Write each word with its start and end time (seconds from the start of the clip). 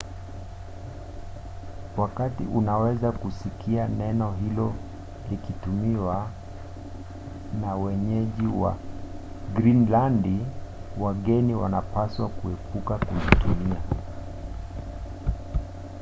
wakati 1.97 2.43
unaweza 2.43 3.11
kusikia 3.11 3.87
neno 3.87 4.31
hilo 4.33 4.73
likitumiwa 5.31 6.27
na 7.61 7.75
wenyeji 7.75 8.47
wa 8.47 8.75
grinilandi 9.55 10.39
wageni 10.99 11.53
wanapaswa 11.55 12.29
kuepuka 12.29 12.97
kulitumia 12.97 13.81